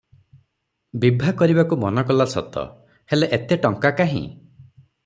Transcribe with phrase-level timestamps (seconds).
[1.03, 2.65] ବିଭା କରିବାକୁ ମନ କଲା ସତ,
[3.15, 4.29] ହେଲେ ଏତେ ଟଙ୍କା କାହିଁ?